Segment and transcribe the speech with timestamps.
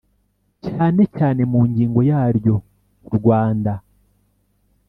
[0.65, 2.55] cyane cyane mu ngingo yaryo
[3.17, 3.73] Rwanda